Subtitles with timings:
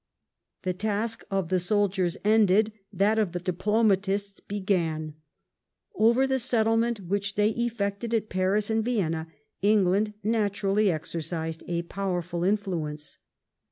[0.63, 5.13] The task of the soldiers ended, that of the diplomatists began.
[5.13, 5.13] The
[5.93, 11.61] settle Over the settlement which they effected at Paris and Vienna, ^^"^°^ England naturally exercised
[11.67, 13.19] a powerful influence.